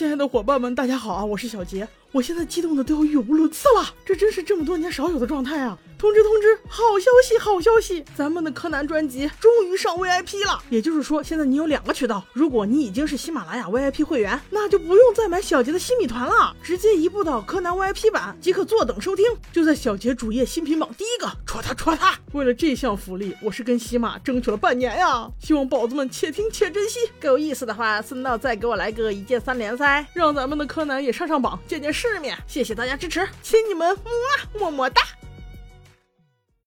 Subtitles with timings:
[0.00, 1.22] 亲爱的伙伴们，大家好啊！
[1.22, 5.78] 我是小杰，我现在激动的都要语无伦次了，这真是这么多年少有的状态啊！
[5.96, 10.58] 通知通知，好消息好消息，咱们的柯南专辑终于上 VIP 了。
[10.70, 22.18] 也就是说，现在你有两个渠道，如果你已经是喜马拉雅 VIP 会员，那就不用再买小杰的新米团了，直接移步到柯南 VIP 版即可坐等收听，就在小杰主页新品榜第一个，戳他戳他！
[22.32, 26.98] 为了这项福利，我是跟喜马争取了半年呀，希望宝子们且听且珍惜。
[27.20, 32.34] 够意思的话，顺道再给我来个一键三连噻，让咱们的柯南也上上榜，见见世世面。
[32.46, 33.94] 谢谢大家支持，亲你们，
[34.58, 35.02] 么么哒。